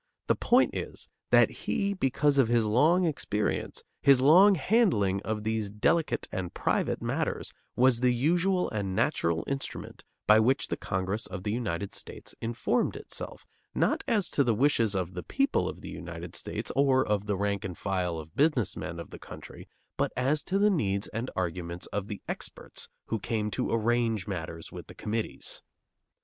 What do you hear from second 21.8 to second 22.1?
of